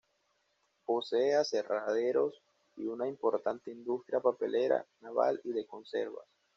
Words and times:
Posee 0.83 1.35
aserraderos 1.35 2.41
y 2.75 2.87
una 2.87 3.07
importante 3.07 3.69
industria 3.69 4.19
papelera, 4.19 4.83
naval 4.99 5.39
y 5.43 5.51
de 5.51 5.67
conservas. 5.67 6.25